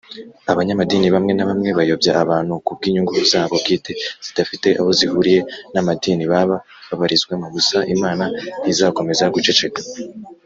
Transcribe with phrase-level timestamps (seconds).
[0.51, 3.91] Abanyamadini bamwe nabamwe bayobya abantu kubwinyungu zabo bwite
[4.25, 5.39] zidafite ahozihuriye
[5.73, 6.57] namadini baba
[6.89, 8.23] babarizwamo gusa imana
[8.61, 9.79] ntizakomeza guceceka.